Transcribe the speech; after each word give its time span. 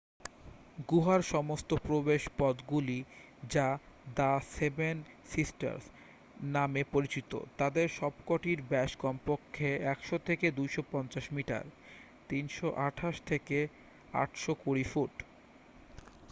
"গুহার 0.89 1.21
সমস্ত 1.25 1.69
প্রবেশপথগুলি 1.83 2.99
যা 3.49 3.67
"দ্য 4.15 4.31
সেভেন 4.51 4.95
সিস্টার্স" 5.25 5.83
নামে 6.53 6.81
পরিচিত 6.91 7.31
তাদের 7.57 7.87
সবকটির 7.89 8.59
ব্যস 8.69 8.91
কমপক্ষে 8.97 9.69
100 9.87 10.17
থেকে 10.19 10.45
250 10.51 11.25
মিটার 11.31 11.63
328 12.29 13.17
থেকে 13.25 13.57
820 14.15 14.83
ফুট। 14.83 15.13